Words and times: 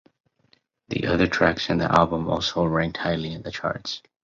The 0.89 1.05
other 1.05 1.27
tracks 1.27 1.69
in 1.69 1.77
the 1.77 1.85
album 1.85 2.27
also 2.27 2.65
ranked 2.65 2.97
highly 2.97 3.33
in 3.33 3.43
the 3.43 3.51
charts. 3.51 4.01